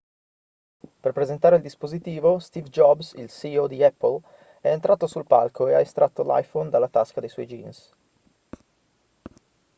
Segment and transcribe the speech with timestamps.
[0.99, 4.19] per presentare il dispositivo steve jobs il ceo di apple
[4.59, 7.91] è entrato sul palco e ha estratto l'iphone dalla tasca dei suoi jeans